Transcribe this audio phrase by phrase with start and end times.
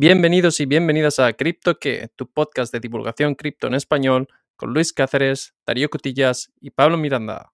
[0.00, 4.92] Bienvenidos y bienvenidas a Cripto que, tu podcast de divulgación cripto en español, con Luis
[4.92, 7.50] Cáceres, Darío Cotillas y Pablo Miranda.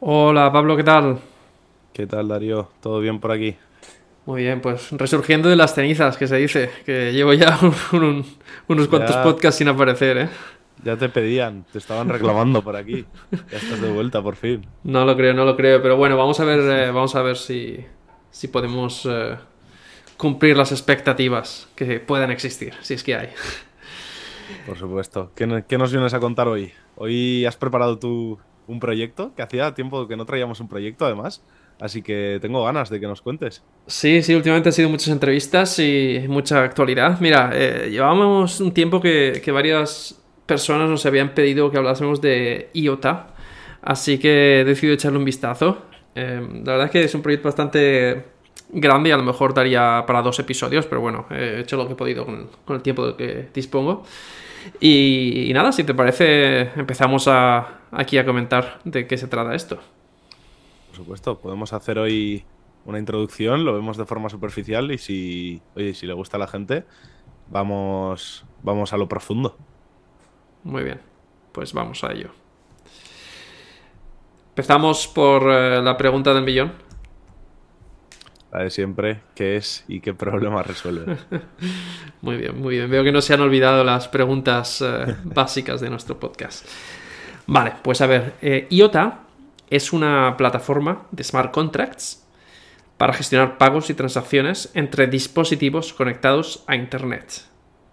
[0.00, 1.20] Hola Pablo, ¿qué tal?
[1.92, 2.68] ¿Qué tal Darío?
[2.80, 3.54] ¿Todo bien por aquí?
[4.26, 7.60] Muy bien, pues resurgiendo de las cenizas, que se dice, que llevo ya
[7.92, 10.28] unos cuantos podcasts sin aparecer, ¿eh?
[10.82, 13.04] Ya te pedían, te estaban reclamando por aquí.
[13.30, 14.66] Ya estás de vuelta, por fin.
[14.82, 17.36] No lo creo, no lo creo, pero bueno, vamos a ver, eh, vamos a ver
[17.36, 17.84] si,
[18.38, 19.36] si podemos eh,
[20.16, 23.30] cumplir las expectativas que puedan existir, si es que hay.
[24.64, 25.32] Por supuesto.
[25.34, 25.44] ¿Qué,
[25.76, 26.70] nos vienes a contar hoy?
[26.94, 31.42] Hoy has preparado tú un proyecto, que hacía tiempo que no traíamos un proyecto además.
[31.80, 33.64] Así que tengo ganas de que nos cuentes.
[33.88, 37.18] Sí, sí, últimamente han sido muchas entrevistas y mucha actualidad.
[37.18, 40.16] Mira, eh, llevábamos un tiempo que, que, varias
[40.46, 43.34] personas nos habían pedido que hablásemos de IOTA,
[43.82, 45.87] así que he decidido echarle un vistazo.
[46.20, 48.24] Eh, la verdad es que es un proyecto bastante
[48.70, 51.92] grande y a lo mejor daría para dos episodios, pero bueno, he hecho lo que
[51.92, 54.02] he podido con, el tiempo que dispongo.
[54.80, 59.76] Y, nada, si te parece, empezamos a, aquí a comentar de qué se trata esto.
[60.88, 62.44] Por supuesto, podemos hacer hoy
[62.84, 66.48] una introducción, lo vemos de forma superficial y si, oye, si le gusta a la
[66.48, 66.84] gente,
[67.48, 69.56] vamos, vamos a lo profundo.
[70.64, 71.00] Muy bien,
[71.52, 72.30] pues vamos a ello.
[74.58, 76.72] Empezamos por eh, la pregunta del millón.
[78.50, 81.16] La de siempre, ¿qué es y qué problema resuelve?
[82.22, 82.90] muy bien, muy bien.
[82.90, 86.66] Veo que no se han olvidado las preguntas eh, básicas de nuestro podcast.
[87.46, 89.20] Vale, pues a ver, eh, IOTA
[89.70, 92.26] es una plataforma de smart contracts
[92.96, 97.44] para gestionar pagos y transacciones entre dispositivos conectados a Internet.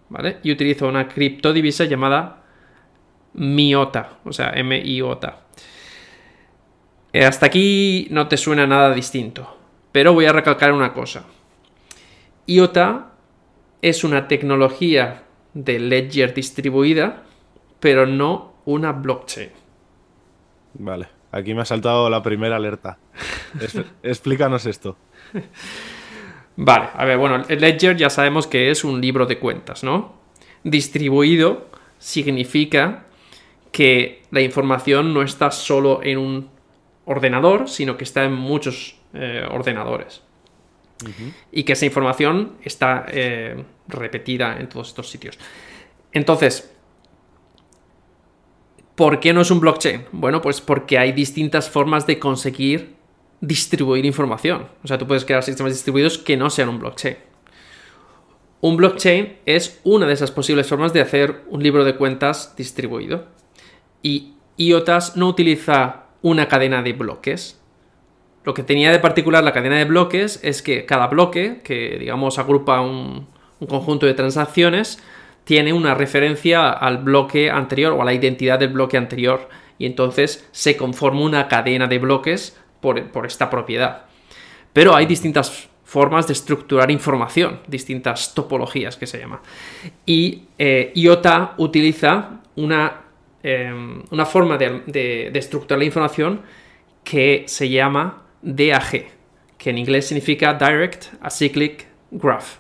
[0.10, 0.40] ¿Vale?
[0.42, 2.42] Y utiliza una criptodivisa llamada
[3.36, 5.45] MIOTA, o sea, M-I-O-T-A.
[7.16, 9.48] Eh, hasta aquí no te suena nada distinto,
[9.94, 11.24] pero voy a recalcar una cosa.
[12.46, 13.14] IOTA
[13.82, 17.24] es una tecnología de ledger distribuida,
[17.80, 19.50] pero no una blockchain.
[20.74, 22.98] Vale, aquí me ha saltado la primera alerta.
[24.04, 24.98] explícanos esto.
[26.58, 30.16] Vale, a ver, bueno, el ledger ya sabemos que es un libro de cuentas, ¿no?
[30.66, 33.06] Distribuido significa
[33.72, 36.55] que la información no está solo en un
[37.06, 40.22] ordenador, sino que está en muchos eh, ordenadores.
[41.52, 45.38] Y que esa información está eh, repetida en todos estos sitios.
[46.14, 46.74] Entonces,
[48.96, 50.06] ¿por qué no es un blockchain?
[50.14, 52.96] Bueno, pues porque hay distintas formas de conseguir
[53.42, 54.70] distribuir información.
[54.84, 57.18] O sea, tú puedes crear sistemas distribuidos que no sean un blockchain.
[58.62, 63.28] Un blockchain es una de esas posibles formas de hacer un libro de cuentas distribuido.
[64.02, 67.62] Y IOTAS no utiliza una cadena de bloques.
[68.46, 72.40] Lo que tenía de particular la cadena de bloques es que cada bloque, que digamos
[72.40, 73.28] agrupa un,
[73.70, 74.98] conjunto de transacciones,
[75.44, 80.48] tiene una referencia al bloque anterior o a la identidad del bloque anterior y entonces
[80.52, 82.98] se conforma una cadena de bloques por,
[83.28, 84.06] esta propiedad.
[84.74, 89.42] Pero hay distintas formas de estructurar información, distintas topologías que se llama.
[90.08, 93.05] Y eh, IOTA utiliza una
[93.48, 96.42] Em, una forma de, estructurar la información
[97.04, 99.06] que se llama DAG,
[99.56, 102.56] que en inglés significa Direct Acyclic Graph,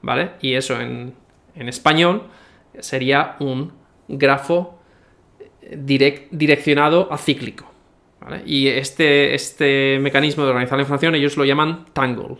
[0.00, 0.30] ¿vale?
[0.40, 1.16] Y eso en,
[1.56, 2.28] español
[2.78, 3.72] sería un
[4.06, 4.78] grafo
[5.72, 7.68] direccionado a cíclico.
[8.46, 12.36] Y este, este mecanismo de organizar la información ellos lo llaman Tangle.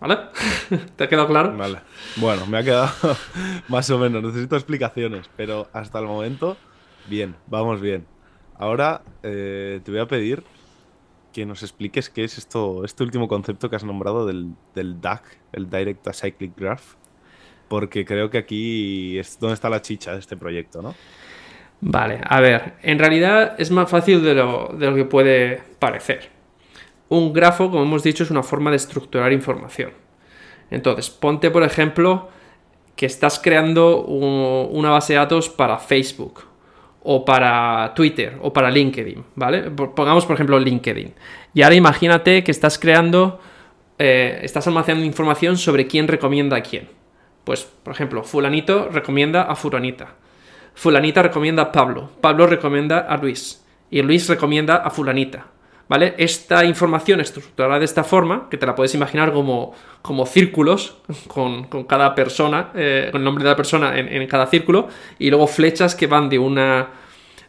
[0.00, 0.18] ¿Vale?
[0.96, 1.56] ¿Te ha quedado claro?
[1.56, 1.78] Vale.
[2.16, 2.90] Bueno, me ha quedado
[3.68, 4.22] más o menos.
[4.22, 6.58] Necesito explicaciones, pero hasta el momento
[7.08, 8.04] Bien, vamos bien.
[8.58, 10.42] Ahora eh, te voy a pedir
[11.32, 15.22] que nos expliques qué es esto, este último concepto que has nombrado del, del DAG,
[15.52, 16.94] el Direct Acyclic Graph,
[17.68, 20.94] porque creo que aquí es donde está la chicha de este proyecto, ¿no?
[21.80, 26.30] Vale, a ver, en realidad es más fácil de lo, de lo que puede parecer.
[27.08, 29.92] Un grafo, como hemos dicho, es una forma de estructurar información.
[30.70, 32.30] Entonces, ponte, por ejemplo,
[32.96, 36.55] que estás creando una base de datos para Facebook
[37.08, 39.70] o para Twitter o para LinkedIn, ¿vale?
[39.70, 41.14] Pongamos por ejemplo LinkedIn.
[41.54, 43.40] Y ahora imagínate que estás creando,
[43.96, 46.88] eh, estás almacenando información sobre quién recomienda a quién.
[47.44, 50.14] Pues, por ejemplo, fulanito recomienda a fulanita.
[50.74, 52.10] Fulanita recomienda a Pablo.
[52.20, 53.64] Pablo recomienda a Luis.
[53.88, 55.46] Y Luis recomienda a fulanita.
[55.88, 56.14] ¿Vale?
[56.18, 59.72] Esta información estructurada de esta forma, que te la puedes imaginar como,
[60.02, 60.98] como círculos,
[61.28, 64.88] con, cada persona, eh, con el nombre de la persona en, cada círculo,
[65.18, 66.90] y luego flechas que van de, una,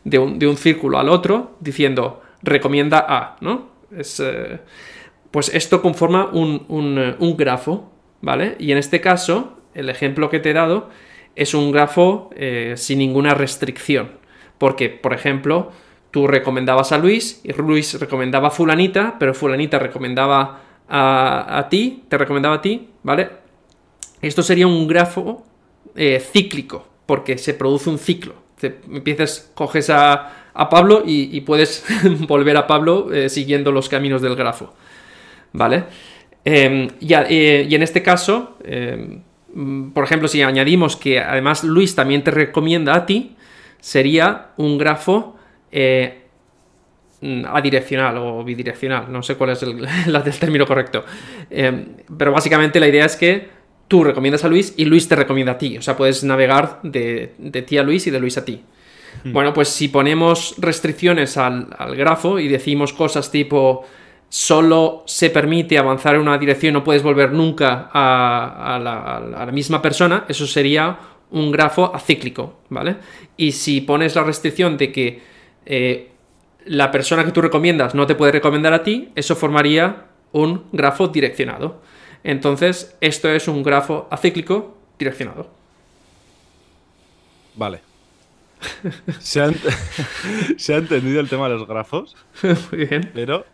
[0.03, 3.69] de, un, círculo al otro, diciendo recomienda a, ¿no?
[3.95, 4.59] Es, eh,
[5.31, 7.91] pues esto conforma un, un, grafo,
[8.21, 8.55] ¿vale?
[8.59, 10.89] Y en este caso, el ejemplo que te he dado
[11.35, 12.29] es un grafo
[12.75, 14.11] sin ninguna restricción.
[14.57, 15.71] Porque, por ejemplo,
[16.12, 22.18] tú recomendabas a Luis y Luis recomendaba a fulanita, pero fulanita recomendaba a, ti, te
[22.18, 23.30] recomendaba a ti, ¿vale?
[24.21, 25.45] Esto sería un grafo
[25.95, 28.36] eh, cíclico, porque se produce un ciclo.
[28.62, 30.33] Empiezas, coges a,
[30.71, 31.86] Pablo y, puedes
[32.27, 34.74] volver a Pablo eh, siguiendo los caminos del grafo,
[35.54, 35.83] ¿vale?
[36.44, 39.21] Em, eh, y, en este caso, em,
[39.94, 43.36] por ejemplo, si añadimos que además Luis también te recomienda a ti,
[43.80, 45.36] sería un grafo
[45.71, 46.27] eh,
[47.21, 51.03] adireccional o bidireccional, no sé cuál es el, término correcto.
[51.49, 51.85] Eh,
[52.17, 53.49] pero básicamente la idea es que
[53.87, 55.77] tú recomiendas a Luis y Luis te recomienda a ti.
[55.77, 57.33] O sea, puedes navegar de,
[57.65, 58.63] ti a Luis y de Luis a ti.
[59.23, 59.33] Hmm.
[59.33, 63.85] Bueno, pues si ponemos restricciones al, grafo y decimos cosas tipo
[64.29, 70.25] solo se permite avanzar en una dirección, no puedes volver nunca a, la, misma persona,
[70.27, 70.99] eso sería
[71.31, 72.97] un grafo acíclico, ¿vale?
[73.37, 75.21] Y si pones la restricción de que
[75.67, 76.11] eh,
[76.65, 81.09] la persona que tú recomiendas no te puede recomendar a ti, eso formaría un grafo
[81.09, 81.81] direccionado.
[82.23, 85.49] Entonces, esto es un grafo acíclico direccionado.
[87.55, 87.81] Vale.
[89.19, 92.15] Se ha, entendido el tema de los grafos.
[92.71, 93.11] Muy bien.
[93.13, 93.45] Pero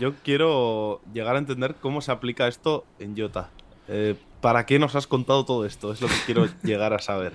[0.00, 3.50] yo quiero llegar a entender cómo se aplica esto en Jota.
[3.88, 5.92] Eh, ¿Para qué nos has contado todo esto?
[5.92, 7.32] Es lo que quiero llegar a saber.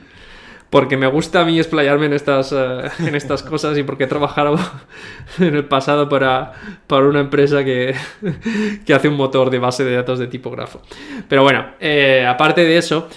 [0.69, 4.07] Porque me gusta a mí explayarme en estas, eh, en estas cosas y porque he
[4.07, 4.55] trabajado
[5.39, 6.53] en el pasado para,
[6.85, 7.95] para una empresa que,
[8.85, 10.81] que, hace un motor de base de datos de tipógrafo.
[11.27, 13.07] Pero bueno, eh, aparte de eso,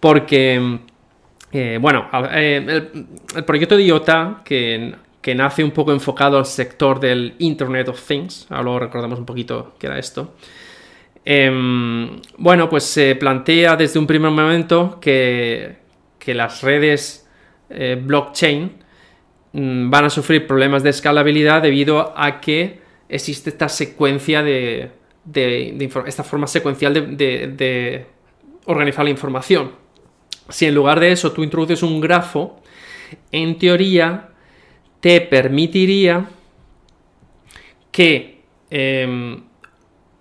[0.00, 0.78] porque,
[1.80, 2.90] bueno, el,
[3.44, 8.46] proyecto de IOTA, que, que nace un poco enfocado al sector del Internet of Things,
[8.48, 10.32] ahora lo recordamos un poquito qué era esto,
[11.24, 15.76] Em, bueno, pues se plantea desde un primer momento que,
[16.26, 17.28] las redes
[17.70, 18.72] eh, blockchain
[19.52, 24.90] mm, van a sufrir problemas de escalabilidad debido a que existe esta secuencia de,
[26.06, 28.06] esta forma secuencial de,
[28.64, 29.72] organizar la información.
[30.48, 32.60] Si en lugar de eso tú introduces un grafo,
[33.30, 34.30] en teoría
[35.00, 36.28] te permitiría
[37.90, 38.40] que
[38.70, 39.42] em,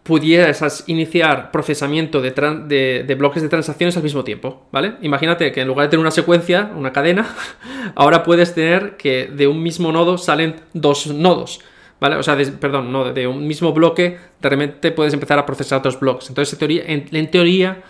[0.03, 4.93] pudieras iniciar procesamiento de, bloques de transacciones al mismo tiempo, ¿vale?
[5.01, 7.35] Imagínate que en lugar de tener una secuencia, una cadena,
[7.95, 11.61] ahora puedes tener que de un mismo nodo salen dos nodos,
[11.99, 12.15] ¿vale?
[12.15, 15.99] O sea, perdón, no, de un mismo bloque, de repente puedes empezar a procesar dos
[15.99, 16.29] bloques.
[16.29, 17.83] Entonces, en teoría, teoría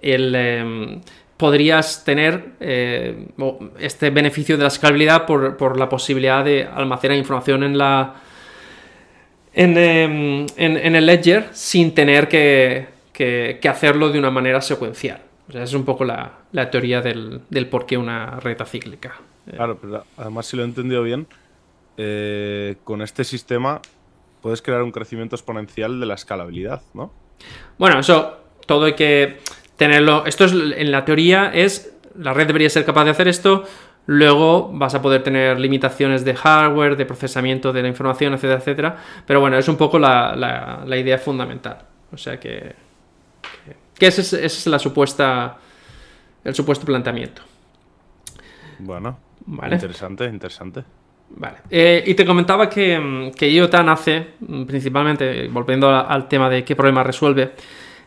[0.00, 1.00] em,
[1.36, 3.26] podrías tener eh,
[3.78, 8.14] este beneficio de la escalabilidad por la posibilidad de almacenar información en la
[9.52, 12.88] Em, en, el ledger sin tener que,
[13.68, 15.20] hacerlo de una manera secuencial.
[15.48, 16.38] O sea, es un poco la,
[16.70, 19.14] teoría del, por qué una reta cíclica.
[19.50, 21.26] Claro, pero además si lo he entendido bien,
[21.96, 23.80] eh, con este sistema
[24.40, 27.12] puedes crear un crecimiento exponencial de la escalabilidad, ¿no?
[27.78, 29.38] Bueno, eso todo hay que
[29.76, 30.24] tenerlo.
[30.26, 33.64] Esto es en la teoría es la red debería ser capaz de hacer esto.
[34.12, 38.96] Luego vas a poder tener limitaciones de hardware, de procesamiento de la información, etcétera, etcétera.
[39.24, 41.78] Pero bueno, es un poco la, idea fundamental.
[42.12, 42.74] O sea que,
[43.96, 45.58] que, ese, es, la supuesta,
[46.42, 47.42] el supuesto planteamiento.
[48.80, 49.16] Bueno,
[49.70, 50.82] interesante, interesante.
[51.28, 51.58] Vale.
[51.70, 54.26] Eh, y te comentaba que, que, IOTA nace,
[54.66, 57.52] principalmente, volviendo al tema de qué problema resuelve,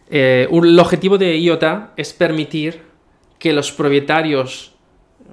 [0.09, 2.81] eh, el objetivo de IOTA es permitir
[3.39, 4.72] que los propietarios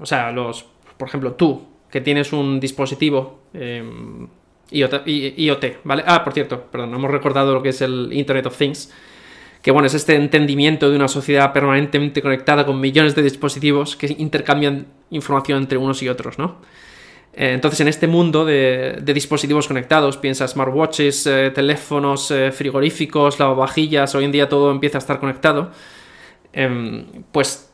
[0.01, 0.67] o sea, los,
[0.97, 4.29] por ejemplo, tú, que tienes un dispositivo em,
[4.71, 6.05] IoT, ¿vale?
[6.07, 8.93] Ah, por cierto, perdón, hemos recordado lo que es el Internet of Things,
[9.63, 14.15] que bueno, es este entendimiento de una sociedad permanentemente conectada con millones de dispositivos que
[14.19, 16.59] intercambian información entre unos y otros, ¿no?
[17.33, 24.15] Eh, entonces, en este mundo de, dispositivos conectados, piensa smartwatches, eh, teléfonos, eh, frigoríficos, lavavajillas,
[24.15, 25.71] hoy en día todo empieza a estar conectado,
[26.53, 27.70] em, pues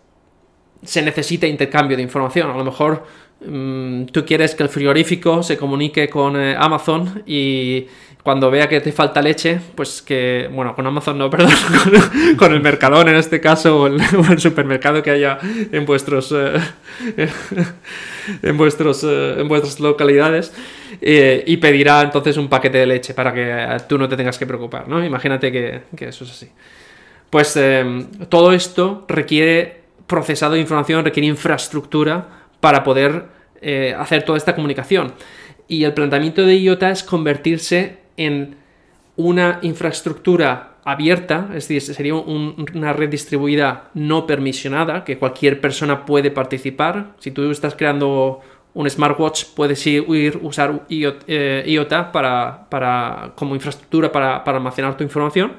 [0.83, 2.51] se necesita intercambio de información.
[2.51, 3.05] A lo mejor
[3.45, 7.87] mm, tú quieres que el frigorífico se comunique con eh, Amazon y
[8.23, 11.53] cuando vea que te falta leche, pues que, bueno, con Amazon no, perdón,
[12.37, 14.01] con, el Mercadón en este caso, o el,
[14.41, 15.39] supermercado que haya
[15.71, 16.59] en vuestros, eh,
[18.43, 20.53] en, vuestros eh, en vuestras localidades,
[21.01, 24.89] y pedirá entonces un paquete de leche para que tú no te tengas que preocupar,
[24.89, 25.05] ¿no?
[25.05, 26.49] Imagínate que, que eso es así.
[27.31, 27.57] Pues
[28.29, 32.29] todo esto requiere procesado de información requiere infraestructura
[32.61, 33.27] para poder
[33.61, 35.13] eh, hacer toda esta comunicación.
[35.69, 38.57] Y el planteamiento de IOTA es convertirse en
[39.17, 46.31] una infraestructura abierta, es decir, sería una red distribuida no permisionada, que cualquier persona puede
[46.31, 47.17] participar.
[47.19, 48.41] Si tú estás creando
[48.73, 50.05] un smartwatch, puedes ir,
[50.43, 55.55] usar IOTA eh, para, para, como infraestructura para, para, almacenar tu información.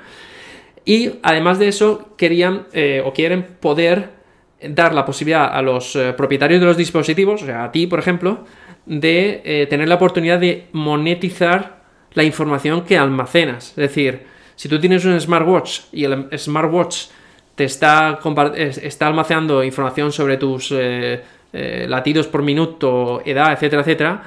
[0.85, 4.16] Y además de eso, querían eh, o quieren poder
[4.61, 7.99] dar la posibilidad a los eh, propietarios de los dispositivos, o sea, a ti, por
[7.99, 8.45] ejemplo,
[8.85, 11.81] de tener la oportunidad de monetizar
[12.13, 13.69] la información que almacenas.
[13.71, 17.07] Es decir, si tú tienes un smartwatch y el smartwatch
[17.53, 18.19] te está,
[18.65, 21.21] está almacenando información sobre tus eh,
[21.53, 24.23] eh, latidos por minuto, edad, etcétera, etcétera,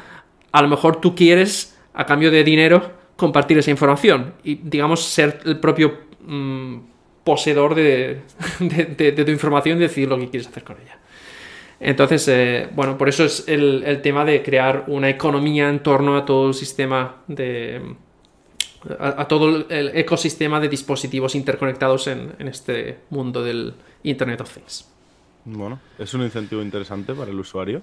[0.52, 5.40] a lo mejor tú quieres, a cambio de dinero, compartir esa información y, digamos, ser
[5.44, 6.78] el propio mm,
[7.24, 8.22] poseedor de,
[8.60, 10.98] de, tu información y decidir lo que quieres hacer con ella.
[11.80, 16.26] Entonces, eh, bueno, por eso es el, tema de crear una economía en torno a
[16.26, 17.94] todo el sistema de...
[18.98, 23.72] a, todo el ecosistema de dispositivos interconectados en, este mundo del
[24.02, 24.92] Internet of Things.
[25.46, 27.80] Bueno, es un incentivo interesante para el usuario.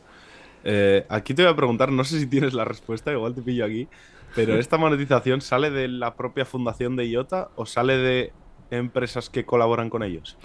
[0.63, 3.65] Eh, aquí te voy a preguntar, no sé si tienes la respuesta, igual te pillo
[3.65, 3.87] aquí,
[4.35, 8.31] pero ¿esta monetización sale de la propia fundación de IOTA o sale de
[8.71, 10.37] empresas que colaboran con ellos?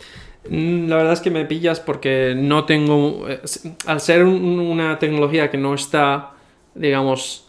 [0.49, 3.29] Mm, la verdad es que me pillas porque no tengo.
[3.29, 3.41] Eh,
[3.87, 6.33] al ser una tecnología que no está,
[6.75, 7.49] digamos,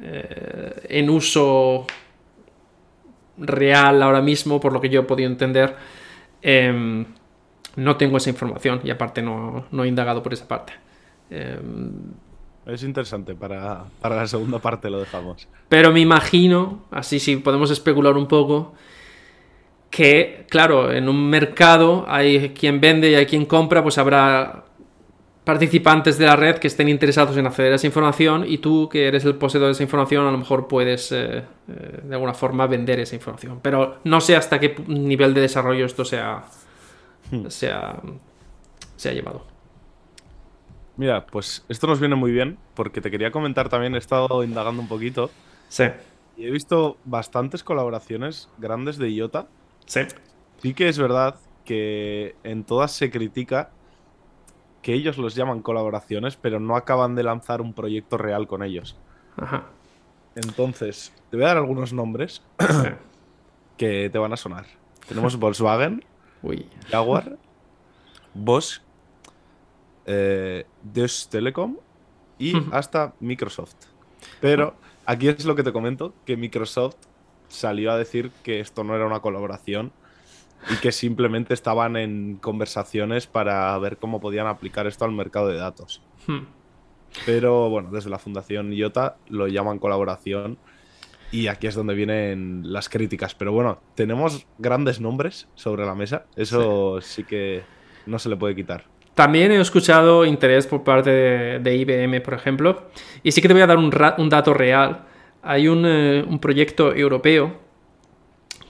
[0.00, 1.86] eh, en uso
[3.38, 5.76] real ahora mismo, por lo que yo he podido entender,
[6.42, 7.04] em,
[7.76, 10.72] no tengo esa información y aparte no, he indagado por esa parte.
[11.30, 11.92] Em,
[12.66, 15.48] es interesante, para, para la segunda parte lo dejamos.
[15.68, 18.74] Pero me imagino, así sí podemos especular un poco,
[19.90, 24.64] que, claro, en un mercado hay quien vende y hay quien compra, pues habrá
[25.44, 29.08] participantes de la red que estén interesados en acceder a esa información y tú, que
[29.08, 32.66] eres el poseedor de esa información, a lo mejor puedes eh, eh, de alguna forma
[32.66, 33.60] vender esa información.
[33.62, 36.44] Pero no sé hasta qué nivel de desarrollo esto se ha,
[37.30, 37.46] hmm.
[37.48, 37.98] se ha,
[38.96, 39.46] se ha llevado.
[40.98, 44.82] Mira, pues esto nos viene muy bien porque te quería comentar también, he estado indagando
[44.82, 45.30] un poquito.
[45.70, 45.84] Sí.
[46.36, 49.46] Y he visto bastantes colaboraciones grandes de IOTA
[49.88, 50.02] Sí.
[50.62, 53.70] Sí que es verdad que en todas se critica
[54.82, 58.96] que ellos los llaman colaboraciones, pero no acaban de lanzar un proyecto real con ellos.
[59.36, 59.64] Ajá.
[60.34, 62.42] Entonces, te voy a dar algunos nombres
[63.76, 64.66] que te van a sonar.
[65.08, 66.04] Tenemos Volkswagen,
[66.90, 67.36] Jaguar,
[68.34, 68.80] Bosch,
[70.06, 71.76] eh, Deutsche Telekom
[72.38, 73.74] y hasta Microsoft.
[74.40, 76.96] Pero aquí es lo que te comento, que Microsoft
[77.48, 79.92] salió a decir que esto no era una colaboración
[80.70, 85.56] y que simplemente estaban en conversaciones para ver cómo podían aplicar esto al mercado de
[85.56, 86.02] datos.
[86.26, 86.46] Hmm.
[87.24, 90.58] Pero bueno, desde la Fundación IOTA lo llaman colaboración
[91.30, 93.34] y aquí es donde vienen las críticas.
[93.34, 97.62] Pero bueno, tenemos grandes nombres sobre la mesa, eso sí, que
[98.06, 98.84] no se le puede quitar.
[99.14, 101.10] También he escuchado interés por parte
[101.58, 102.90] de, IBM, por ejemplo,
[103.22, 105.07] y sí que te voy a dar un, un dato real
[105.48, 107.56] hay eh, un, proyecto europeo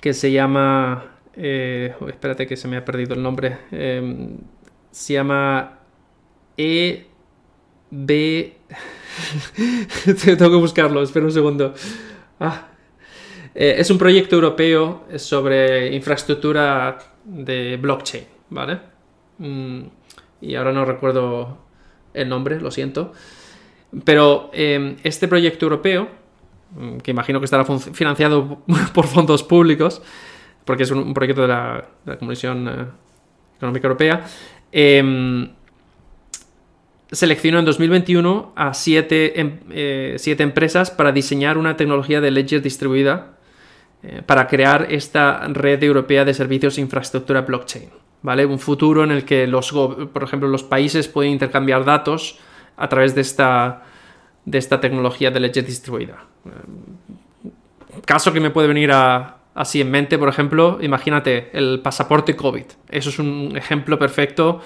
[0.00, 1.16] que se llama...
[1.35, 3.58] Eh, oh, espérate que se me ha perdido el nombre.
[3.73, 4.38] Em,
[4.92, 5.80] se llama
[6.56, 7.02] EB...
[10.38, 11.75] Tengo que buscarlo, espera un segundo.
[12.38, 12.68] Ah.
[13.56, 18.78] Eh, es un proyecto europeo sobre infraestructura de blockchain, ¿vale?
[19.38, 19.80] Mm,
[20.42, 21.58] y ahora no recuerdo
[22.14, 23.12] el nombre, lo siento.
[24.04, 26.27] Pero em, este proyecto europeo
[27.02, 28.58] que imagino que estará financiado
[28.94, 30.02] por fondos públicos,
[30.64, 31.84] porque es un, proyecto de la,
[32.18, 32.87] Comisión eh,
[33.56, 34.25] Económica Europea,
[34.70, 35.48] eh,
[37.10, 43.38] seleccionó en 2021 a em, eh, siete, empresas para diseñar una tecnología de ledger distribuida
[44.02, 47.88] eh, para crear esta red europea de servicios e infraestructura blockchain.
[48.20, 48.44] ¿Vale?
[48.44, 52.38] Un futuro en el que los, por ejemplo, los países pueden intercambiar datos
[52.76, 53.84] a través de esta,
[54.44, 56.25] de esta tecnología de ledger distribuida.
[58.04, 62.64] Caso que me puede venir así en mente, por ejemplo, imagínate el pasaporte COVID.
[62.88, 64.60] Eso es un ejemplo perfecto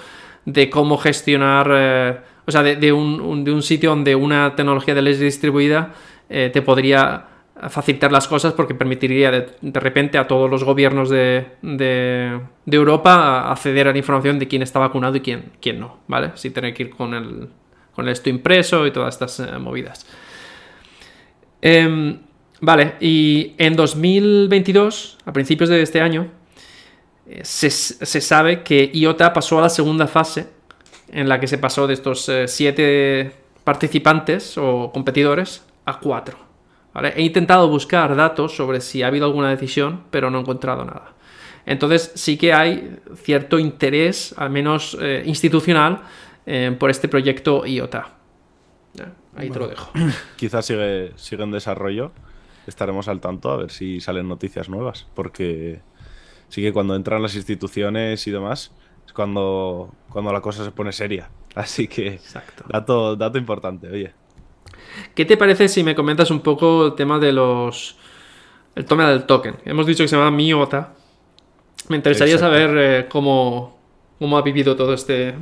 [0.45, 5.93] de cómo gestionar, eh, o sea, de, un, sitio donde una tecnología de ledger distribuida
[6.29, 7.27] eh, te podría
[7.69, 13.91] facilitar las cosas porque permitiría de, repente a todos los gobiernos de, Europa acceder a
[13.91, 16.31] la información de quién está vacunado y quién, no, ¿vale?
[16.35, 17.49] Sin tener que ir con el,
[17.95, 20.05] con esto impreso y todas estas eh, movidas.
[21.65, 22.19] Em,
[22.59, 26.27] vale, y en 2022, a principios de este año,
[27.25, 30.49] eh, se, sabe que IOTA pasó a la segunda fase,
[31.07, 33.31] en la que se pasó de estos eh, siete
[33.63, 36.37] participantes o competidores a cuatro.
[37.15, 41.13] He intentado buscar datos sobre si ha habido alguna decisión, pero no he encontrado nada.
[41.65, 46.01] Entonces sí que hay cierto interés, al menos eh, institucional,
[46.77, 48.09] por este proyecto IOTA.
[49.35, 49.91] Ahí te lo dejo.
[50.35, 52.11] Quizás sigue, sigue en desarrollo.
[52.67, 55.07] Estaremos al tanto a ver si salen noticias nuevas.
[55.13, 55.81] Porque
[56.49, 58.71] sí que cuando entran las instituciones y demás,
[59.05, 61.29] es cuando, cuando la cosa se pone seria.
[61.55, 62.19] Así que
[62.67, 64.13] Dato, dato importante, oye.
[65.13, 67.95] ¿Qué te parece si me comentas un poco el tema de los.
[68.75, 69.57] el toma del token?
[69.65, 70.93] Hemos dicho que se llama MIOTA.
[71.89, 73.77] Me interesaría saber eh, cómo,
[74.17, 75.35] cómo ha vivido todo este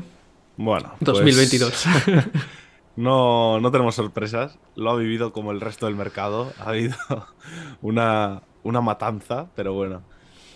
[0.58, 1.86] bueno, 2022.
[2.06, 2.26] Pues,
[2.96, 4.60] no, no tenemos sorpresas.
[4.76, 6.52] Lo ha vivido como el resto del mercado.
[6.60, 6.96] Ha habido
[7.82, 10.02] una, una matanza, pero bueno.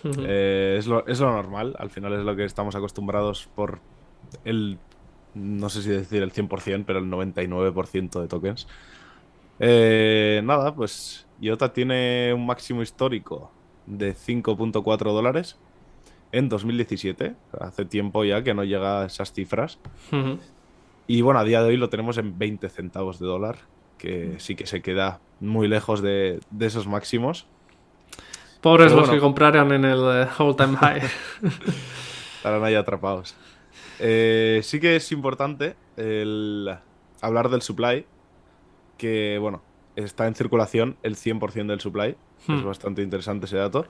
[0.04, 1.74] Eh, es, lo, es, lo, normal.
[1.78, 3.80] Al final es lo que estamos acostumbrados por
[4.44, 4.78] el.
[5.34, 8.68] No sé si decir el 100%, pero el 99% de tokens.
[9.58, 13.50] Eh, nada, pues IOTA tiene un máximo histórico
[13.86, 15.58] de 5.4 dólares
[16.32, 17.34] en 2017.
[17.60, 19.78] Hace tiempo ya que no llega a esas cifras.
[21.06, 23.58] Y bueno, a día de hoy lo tenemos en 20 centavos de dólar,
[23.98, 27.46] que sí que se queda muy lejos de, esos máximos.
[28.60, 31.02] Pobres los que compraron en el uh, all time high.
[32.36, 33.36] Estarán ahí atrapados.
[33.98, 36.76] Eh, sí que es importante el
[37.20, 38.04] hablar del supply,
[38.98, 39.62] que bueno,
[39.94, 42.16] está en circulación el 100% del supply.
[42.40, 42.64] Es hmm.
[42.64, 43.86] bastante interesante ese dato.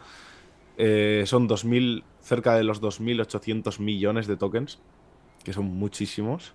[0.78, 4.78] Eh, son 2000, cerca de los 2.800 millones de tokens,
[5.46, 6.52] que son muchísimos.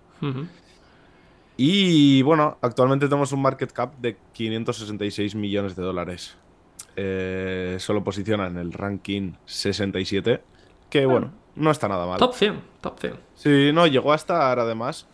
[1.56, 6.36] Y bueno, actualmente tenemos un market cap de 566 millones de dólares.
[6.94, 10.42] Eh, solo posiciona en el ranking 67,
[10.90, 12.18] que bueno, no está nada mal.
[12.18, 13.14] Top 100, top 100.
[13.34, 15.08] Sí, no, llegó a estar además.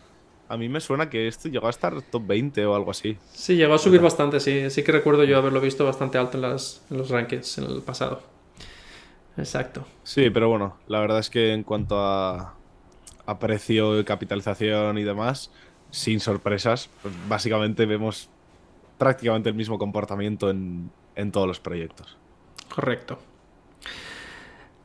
[0.49, 3.17] A mí me suena que esto llegó a estar top 20 o algo así.
[3.31, 4.69] Sí, llegó a subir bastante, sí.
[4.69, 7.81] Sí que recuerdo yo haberlo visto bastante alto en, las, en los rankings en el
[7.81, 8.23] pasado.
[9.37, 9.85] Exacto.
[10.03, 12.58] Sí, pero bueno, la verdad es que en cuanto a,
[13.29, 15.51] a precio, capitalización y demás,
[15.91, 18.29] sin sorpresas, pues básicamente vemos
[18.97, 20.91] prácticamente el mismo comportamiento en,
[21.31, 22.17] todos los proyectos.
[22.73, 23.19] Correcto.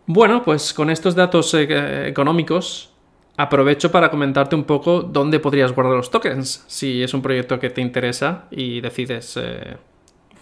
[0.07, 2.91] Bueno, pues con estos datos eh, económicos
[3.37, 7.71] aprovecho para comentarte un poco dónde podrías guardar los tokens si es un proyecto que
[7.71, 9.77] te interesa y decides eh,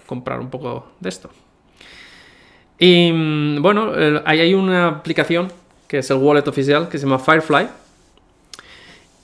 [0.07, 1.31] comprar un poco de esto.
[2.79, 3.93] Y mm, bueno,
[4.25, 5.53] ahí hay una aplicación
[5.87, 7.82] que es el wallet oficial que se llama Firefly.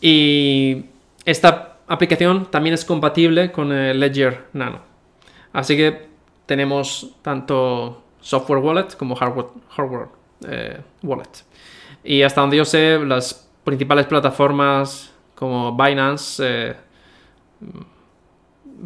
[0.01, 0.85] Y
[1.25, 4.81] esta aplicación también es compatible con el Ledger Nano.
[5.53, 6.09] Así que
[6.47, 10.09] tenemos tanto software wallet como hardware,
[10.47, 11.45] eh, wallet.
[12.05, 16.77] Y hasta donde yo sé, las principales plataformas como Binance eh,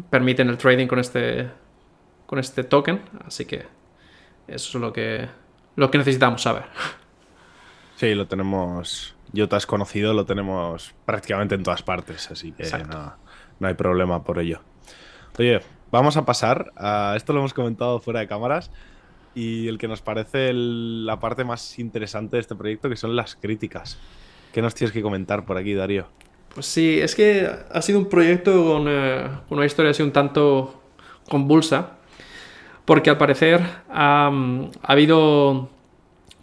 [0.09, 1.49] permiten el trading con este,
[2.25, 3.01] con este token.
[3.25, 3.65] Así que
[4.47, 5.27] eso es lo que,
[5.75, 6.65] lo que necesitamos saber.
[7.95, 9.15] Sí, lo tenemos.
[9.33, 13.15] Yo te has conocido, lo tenemos prácticamente en todas partes, así que no,
[13.59, 14.61] no, hay problema por ello.
[15.37, 17.15] Oye, vamos a pasar a.
[17.17, 18.71] Esto lo hemos comentado fuera de cámaras.
[19.35, 23.35] Y el que nos parece la parte más interesante de este proyecto, que son las
[23.35, 23.97] críticas.
[24.51, 26.05] ¿Qué nos tienes que comentar por aquí, Darío?
[26.53, 30.11] Pues sí, es que ha sido un proyecto con, eh, con una historia así un
[30.11, 30.83] tanto
[31.27, 31.97] convulsa
[32.85, 34.31] porque al parecer ha
[34.81, 35.69] habido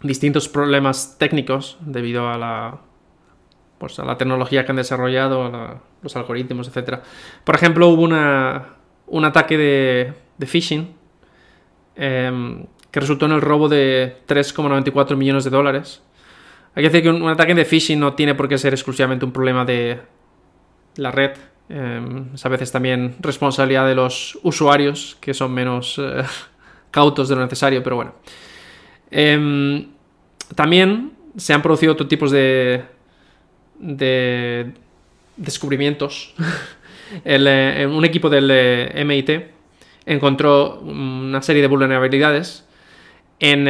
[0.03, 2.81] distintos problemas técnicos debido a la,
[3.77, 6.99] pues, a la tecnología que han desarrollado, a los algoritmos, etc.
[7.43, 8.75] Por ejemplo, hubo una,
[9.07, 10.95] un ataque de, de phishing
[11.95, 16.01] em, que resultó en el robo de 3,94 millones de dólares.
[16.73, 19.31] Hay que decir que un, ataque de phishing no tiene por qué ser exclusivamente un
[19.31, 19.99] problema de
[20.95, 21.31] la red,
[21.73, 26.23] Em, es a veces también responsabilidad de los usuarios, que son menos eh,
[26.91, 28.13] cautos de lo necesario, pero bueno.
[29.11, 29.87] Em,
[30.55, 32.83] también se han producido otros tipos de,
[33.79, 34.71] de
[35.37, 36.33] descubrimientos.
[37.25, 39.29] Eh, un equipo del eh, MIT
[40.05, 42.65] encontró una serie de vulnerabilidades
[43.37, 43.65] en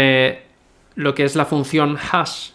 [0.96, 2.52] lo que es la función hash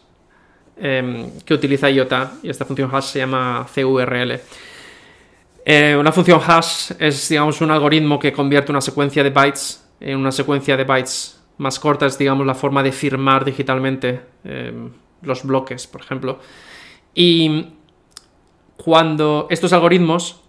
[0.76, 4.40] em, que utiliza IOTA, y esta función hash se llama CURL.
[5.64, 10.18] Eh, una función hash es, digamos, un algoritmo que convierte una secuencia de bytes en
[10.18, 14.90] una secuencia de bytes más corta, es, digamos, la forma de firmar digitalmente em,
[15.22, 16.38] los bloques, por ejemplo.
[17.14, 17.68] Y
[18.76, 20.42] cuando estos algoritmos,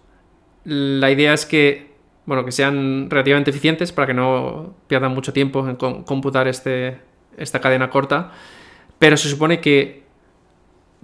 [0.64, 1.92] la idea es que,
[2.26, 6.98] bueno, que sean relativamente eficientes para que no pierdan mucho tiempo en computar este,
[7.38, 8.32] esta cadena corta,
[8.98, 10.02] pero se supone que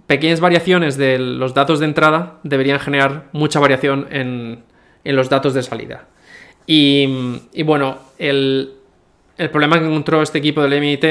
[0.07, 4.65] pequeñas variaciones de los datos de entrada deberían generar mucha variación en,
[5.05, 6.09] los datos de salida.
[6.67, 8.75] Y, y bueno, el,
[9.39, 11.05] el problema que encontró este equipo del MIT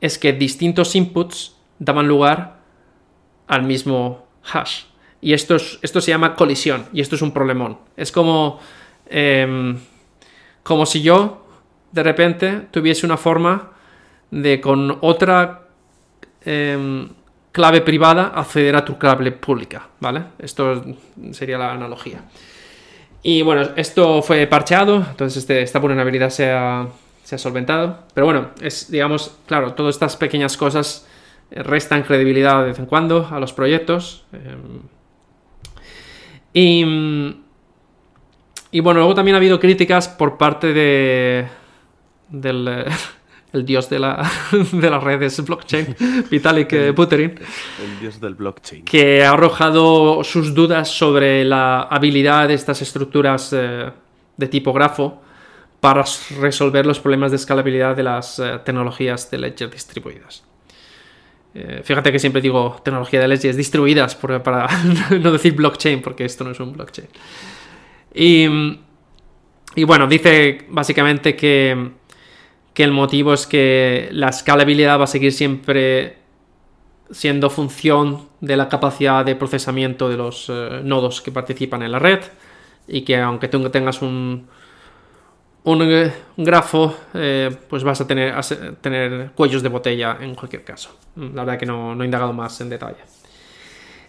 [0.00, 2.56] es que distintos inputs daban lugar
[3.46, 4.84] al mismo hash.
[5.20, 7.78] Y esto, es- esto se llama colisión, y esto es un problemón.
[7.96, 8.58] Es como,
[9.08, 9.78] em,
[10.62, 11.46] como si yo,
[11.92, 13.70] de repente, tuviese una forma
[14.30, 15.58] de con otra
[16.44, 17.08] em,
[17.52, 20.24] clave privada acceder a tu clave pública, ¿vale?
[20.40, 20.82] Esto
[21.32, 22.24] sería la analogía.
[23.22, 26.88] Y bueno, esto fue parcheado, entonces este- esta vulnerabilidad se ha,
[27.22, 28.00] se ha solventado.
[28.14, 31.06] Pero bueno, es, digamos, claro, todas estas pequeñas cosas
[31.50, 34.24] eh, restan credibilidad de vez en cuando a los proyectos.
[34.32, 34.82] em,
[36.54, 36.84] y,
[38.70, 41.48] y bueno, luego también ha habido críticas por parte de
[42.32, 42.84] del eh,
[43.52, 44.28] el dios de la,
[44.72, 45.94] de las redes blockchain,
[46.30, 47.38] Vitalik eh, Buterin,
[47.82, 48.84] El dios del blockchain.
[48.84, 53.90] que ha arrojado sus dudas sobre la habilidad de estas estructuras eh,
[54.36, 55.20] de tipo grafo
[55.82, 56.04] para
[56.38, 60.44] resolver los problemas de escalabilidad de las eh, tecnologías de ledger distribuidas.
[61.56, 64.68] Eh, fíjate que siempre digo tecnología de ledgers distribuidas para
[65.20, 67.08] no decir blockchain, porque esto no es un blockchain.
[68.14, 68.78] Y,
[69.74, 71.90] y bueno, dice básicamente que,
[72.72, 76.18] que el motivo es que la escalabilidad va a seguir siempre
[77.10, 81.98] siendo función de la capacidad de procesamiento de los eh, nodos que participan en la
[81.98, 82.20] red
[82.86, 84.46] y que aunque tú tengas un,
[85.64, 88.34] un, eh, un grafo, eh, pues vas a tener,
[88.80, 90.96] tener cuellos de botella en cualquier caso.
[91.16, 92.98] La verdad que no, no he indagado más en detalle.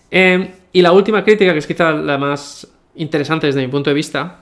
[0.10, 3.96] Eh, y la última crítica, que es quizá la más interesante desde mi punto de
[3.96, 4.42] vista,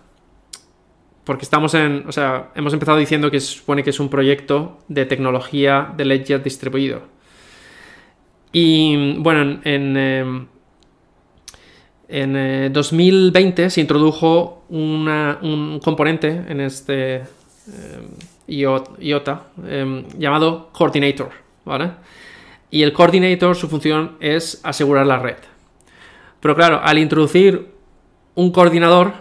[1.24, 5.06] porque estamos en, o sea, hemos empezado diciendo que supone que es un proyecto de
[5.06, 7.04] tecnología de ledger distribuido.
[8.52, 10.46] Y bueno, en, eh,
[12.12, 17.24] en, eh, 2020 se introdujo un componente en este eh,
[18.48, 21.30] IO- IOTA eh, llamado Coordinator,
[21.66, 21.92] ¿vale?
[22.70, 25.38] Y el Coordinator, su función es asegurar la red.
[26.40, 27.72] Pero claro, al introducir
[28.36, 29.14] un coordinador,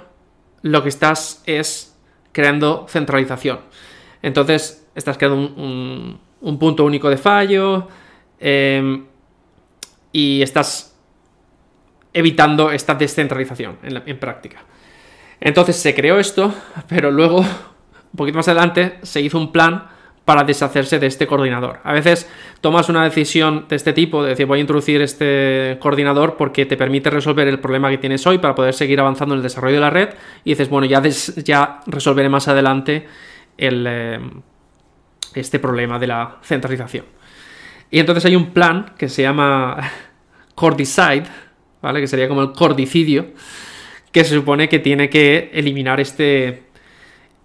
[0.62, 1.96] lo que estás es
[2.32, 3.60] creando centralización.
[4.22, 7.88] Entonces, estás creando un, un- un punto único de fallo
[8.38, 9.02] eh,
[10.12, 10.89] y estás
[12.12, 14.62] evitando esta descentralización en, práctica.
[15.40, 16.52] Entonces se creó esto,
[16.88, 19.88] pero luego, un poquito más adelante, se hizo un plan
[20.24, 21.80] para deshacerse de este coordinador.
[21.82, 22.28] A veces
[22.60, 26.76] tomas una decisión de este tipo, de decir voy a introducir este coordinador porque te
[26.76, 29.80] permite resolver el problema que tienes hoy para poder seguir avanzando en el desarrollo de
[29.80, 30.10] la red
[30.44, 33.06] y dices, bueno, ya, ya resolveré más adelante
[33.56, 34.20] el, eh,
[35.34, 37.06] este problema de la centralización.
[37.90, 39.76] Y entonces hay un plan que se llama
[40.54, 41.24] Cordicide,
[41.82, 42.00] ¿vale?
[42.00, 43.26] Que sería como el cordicidio,
[44.12, 46.64] que se supone que tiene que eliminar este,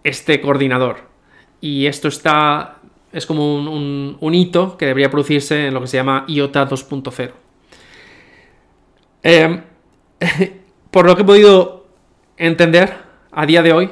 [0.03, 0.97] este coordinador.
[1.61, 2.77] Y esto está.
[3.11, 7.31] Es como un, hito que debería producirse en lo que se llama IOTA 2.0.
[9.23, 9.61] Eh,
[10.91, 11.87] por lo que he podido
[12.37, 12.93] entender,
[13.31, 13.89] a día de hoy,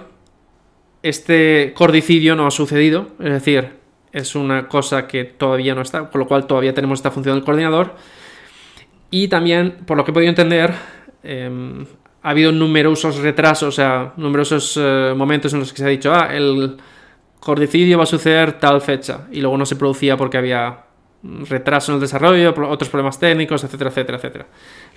[1.03, 3.07] este cordicidio no ha sucedido.
[3.19, 3.71] Es decir,
[4.11, 7.43] es una cosa que todavía no está, con lo cual todavía tenemos esta función del
[7.43, 7.95] coordinador.
[9.15, 10.73] Y también, por lo que he podido entender,
[11.21, 11.47] eh,
[12.23, 16.11] ha habido numerosos retrasos, o sea, numerosos eh, momentos en los que se ha dicho,
[16.11, 16.77] ah, el
[17.39, 20.85] cordicidio va a suceder tal fecha, y luego no se producía porque había
[21.47, 24.47] retraso en el desarrollo, otros problemas técnicos, etcétera, etcétera, etcétera.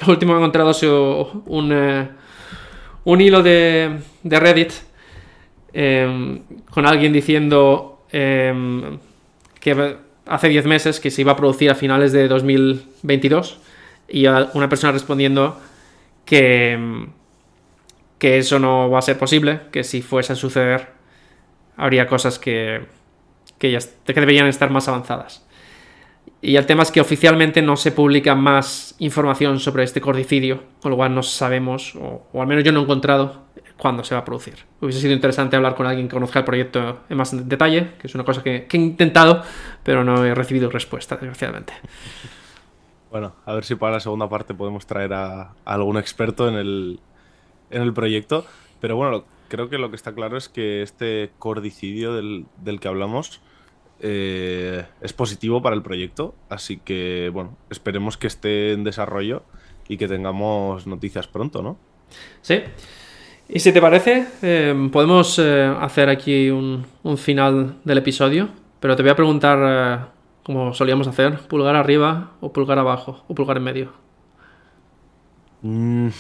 [0.07, 2.09] Lo último que he encontrado ha sido un, eh,
[3.05, 4.73] un hilo de, de Reddit
[5.75, 8.97] eh, con alguien diciendo eh,
[9.61, 13.66] que hace 10 meses que se iba a producir a finales de 2022
[14.09, 15.61] y una persona respondiendo
[16.25, 17.09] que,
[18.19, 20.89] que eso no va a ser posible, que si fuese a suceder
[21.77, 22.87] habría cosas que,
[23.59, 25.45] que, ya, que deberían estar más avanzadas.
[26.43, 30.91] Y el tema es que oficialmente no se publica más información sobre este cordicidio, con
[30.91, 34.23] lo cual no sabemos, o, o al menos yo no he encontrado, cuándo se va
[34.23, 34.55] a producir.
[34.81, 38.15] Hubiese sido interesante hablar con alguien que conozca el proyecto en más detalle, que es
[38.15, 39.43] una cosa que, que he intentado,
[39.83, 41.75] pero no he recibido respuesta, desgraciadamente.
[43.11, 47.01] Bueno, a ver si para la segunda parte podemos traer a, algún experto en el,
[47.71, 48.45] en el proyecto.
[48.81, 52.89] Pero bueno, creo que lo que está claro es que este cordicidio del, del que
[52.89, 53.41] hablamos
[54.01, 56.35] eh, es positivo para el proyecto.
[56.49, 59.43] Así que, bueno, esperemos que esté en desarrollo
[59.89, 61.79] y que tengamos noticias pronto, ¿no?
[62.43, 62.63] ¿Sí?
[63.49, 68.49] Y si te parece, eh, podemos eh, hacer aquí un, un final del episodio,
[68.81, 70.11] pero te voy a preguntar,
[70.47, 73.93] como solíamos hacer, pulgar arriba o pulgar abajo o pulgar en medio.
[75.63, 76.11] Mm,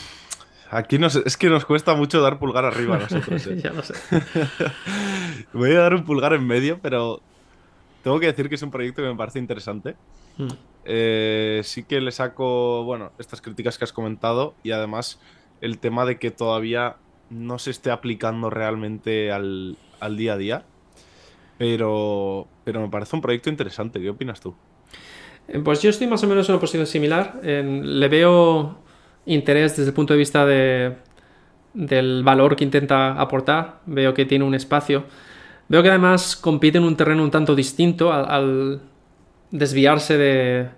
[0.68, 3.46] Aquí nos, es que nos cuesta mucho dar pulgar arriba a nosotros.
[3.46, 3.60] ¿eh?
[3.62, 3.94] ya lo sé.
[5.52, 7.20] Voy a dar un pulgar en medio, pero
[8.02, 9.94] tengo que decir que es un proyecto que me parece interesante.
[10.38, 10.48] Mm.
[10.86, 15.20] Eh, sí que le saco, bueno, estas críticas que has comentado y además
[15.60, 16.96] el tema de que todavía
[17.30, 20.64] no se esté aplicando realmente al, al día a día.
[21.58, 24.00] Pero, pero me parece un proyecto interesante.
[24.00, 24.54] ¿Qué opinas tú?
[25.48, 27.40] Eh, Pues yo estoy más o menos en una posición similar.
[27.42, 28.78] Le veo
[29.26, 30.96] interés desde el punto de vista de,
[31.74, 33.80] del valor que intenta aportar.
[33.86, 35.04] Veo que tiene un espacio.
[35.68, 38.80] Veo que además compite en un terreno un tanto distinto al,
[39.50, 40.68] desviarse de,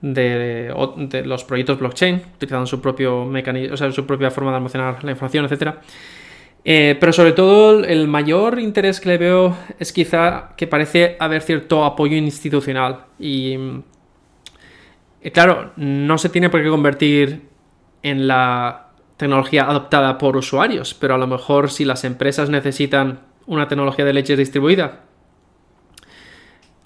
[0.00, 5.04] de los proyectos blockchain, utilizando su propio mecanismo, o sea, su propia forma de almacenar
[5.04, 5.80] la información, etcétera.
[6.64, 11.42] Eh, pero sobre todo el- mayor interés que le veo es quizá que parece haber
[11.42, 13.06] cierto apoyo institucional.
[13.18, 13.54] Y
[15.20, 17.42] eh, claro, no se tiene por qué convertir
[18.02, 23.66] en la tecnología adoptada por usuarios, pero a lo mejor si las empresas necesitan una
[23.68, 25.00] tecnología de leche distribuida,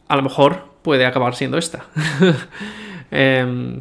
[0.08, 1.84] a lo mejor puede acabar siendo esta.
[3.10, 3.80] Em,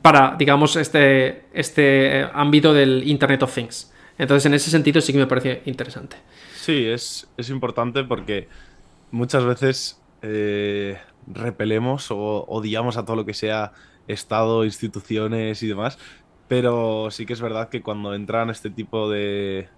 [0.00, 3.92] para, digamos, este, este eh, ámbito del Internet of Things.
[4.18, 6.16] Entonces, en ese sentido sí que me parece interesante.
[6.54, 8.48] Sí, es, es importante porque
[9.10, 13.72] muchas veces eh, repelemos o odiamos a todo lo que sea
[14.08, 15.98] Estado, instituciones y demás,
[16.48, 19.68] pero sí que es verdad que cuando entran este tipo de,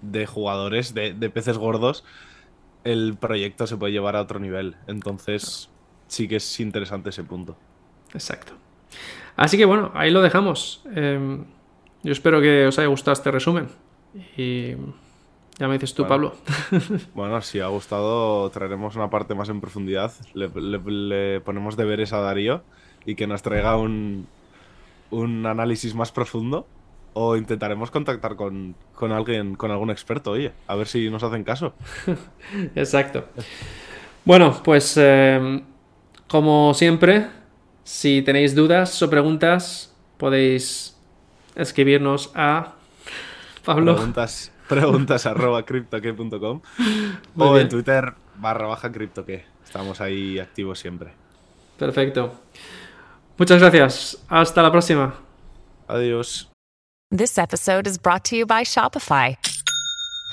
[0.00, 2.04] de jugadores, de, de peces gordos,
[2.84, 4.76] el proyecto se puede llevar a otro nivel.
[4.86, 5.70] Entonces,
[6.06, 7.56] sí que es interesante ese punto.
[8.12, 8.52] Exacto.
[9.36, 10.82] Así que bueno, ahí lo dejamos.
[10.94, 11.44] Em,
[12.04, 13.66] yo espero que os haya gustado este resumen.
[14.36, 14.72] Y
[15.58, 16.32] ya me dices tú, Bueno.
[16.70, 16.98] Pablo.
[17.14, 20.12] Bueno, si ha gustado, traeremos una parte más en profundidad.
[20.34, 22.62] Le, le- le ponemos deberes a Darío
[23.04, 24.26] y que nos traiga un,
[25.10, 26.66] un análisis más profundo.
[27.16, 31.44] O intentaremos contactar con, con alguien, con algún experto, oye, a ver si nos hacen
[31.44, 31.72] caso.
[32.74, 33.26] Exacto.
[34.24, 35.62] Bueno, pues em,
[36.26, 37.28] como siempre,
[37.84, 40.93] si tenéis dudas o preguntas, podéis
[41.56, 42.72] escribirnos a
[43.64, 43.94] Pablo.
[43.94, 46.60] Preguntas, preguntas arroba criptoque.com
[47.34, 47.62] Muy o bien.
[47.62, 49.44] en Twitter barra baja criptoque.
[49.64, 51.12] Estamos ahí activos siempre.
[51.78, 52.32] Perfecto.
[53.38, 54.18] Muchas gracias.
[54.28, 55.14] Hasta la próxima.
[55.88, 56.48] Adiós.
[57.10, 59.36] This episode is brought to you by Shopify.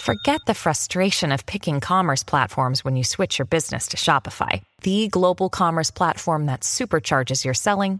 [0.02, 5.08] Forget the frustration of picking commerce platforms when you switch your business to Shopify, the
[5.10, 8.00] global commerce platform that supercharges your selling